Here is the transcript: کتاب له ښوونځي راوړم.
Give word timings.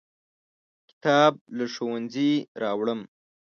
کتاب 0.89 1.33
له 1.57 1.65
ښوونځي 1.73 2.31
راوړم. 2.61 2.99